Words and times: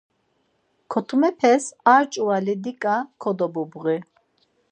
Kotumepes 0.91 1.63
ar 1.93 2.03
ç̌uvali 2.11 2.55
diǩa 2.63 2.95
kodobubği. 3.21 3.97